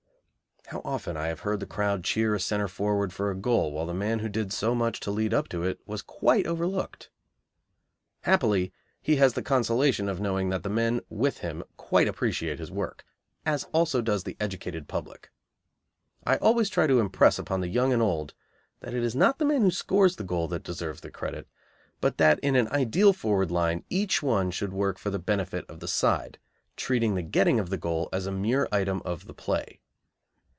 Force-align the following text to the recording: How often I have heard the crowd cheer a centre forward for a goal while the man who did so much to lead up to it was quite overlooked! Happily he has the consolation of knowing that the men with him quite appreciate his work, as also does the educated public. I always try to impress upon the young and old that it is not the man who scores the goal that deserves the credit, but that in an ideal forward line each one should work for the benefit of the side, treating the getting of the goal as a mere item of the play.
How 0.67 0.81
often 0.85 1.17
I 1.17 1.27
have 1.27 1.41
heard 1.41 1.59
the 1.59 1.65
crowd 1.65 2.05
cheer 2.05 2.33
a 2.33 2.39
centre 2.39 2.69
forward 2.69 3.11
for 3.11 3.29
a 3.29 3.35
goal 3.35 3.73
while 3.73 3.85
the 3.85 3.93
man 3.93 4.19
who 4.19 4.29
did 4.29 4.53
so 4.53 4.73
much 4.73 5.01
to 5.01 5.11
lead 5.11 5.33
up 5.33 5.49
to 5.49 5.63
it 5.63 5.81
was 5.85 6.01
quite 6.01 6.47
overlooked! 6.47 7.09
Happily 8.21 8.71
he 9.01 9.17
has 9.17 9.33
the 9.33 9.41
consolation 9.41 10.07
of 10.07 10.21
knowing 10.21 10.47
that 10.47 10.63
the 10.63 10.69
men 10.69 11.01
with 11.09 11.39
him 11.39 11.65
quite 11.75 12.07
appreciate 12.07 12.57
his 12.57 12.71
work, 12.71 13.03
as 13.45 13.65
also 13.73 13.99
does 14.01 14.23
the 14.23 14.37
educated 14.39 14.87
public. 14.87 15.29
I 16.25 16.37
always 16.37 16.69
try 16.69 16.87
to 16.87 17.01
impress 17.01 17.37
upon 17.37 17.59
the 17.59 17.67
young 17.67 17.91
and 17.91 18.01
old 18.01 18.33
that 18.79 18.93
it 18.93 19.03
is 19.03 19.13
not 19.15 19.39
the 19.39 19.45
man 19.45 19.63
who 19.63 19.71
scores 19.71 20.15
the 20.15 20.23
goal 20.23 20.47
that 20.47 20.63
deserves 20.63 21.01
the 21.01 21.11
credit, 21.11 21.49
but 21.99 22.17
that 22.17 22.39
in 22.39 22.55
an 22.55 22.69
ideal 22.69 23.11
forward 23.11 23.51
line 23.51 23.83
each 23.89 24.23
one 24.23 24.51
should 24.51 24.71
work 24.71 24.97
for 24.97 25.09
the 25.09 25.19
benefit 25.19 25.65
of 25.67 25.81
the 25.81 25.87
side, 25.89 26.39
treating 26.77 27.15
the 27.15 27.21
getting 27.21 27.59
of 27.59 27.69
the 27.71 27.77
goal 27.77 28.07
as 28.13 28.25
a 28.25 28.31
mere 28.31 28.69
item 28.71 29.01
of 29.03 29.25
the 29.27 29.33
play. 29.33 29.81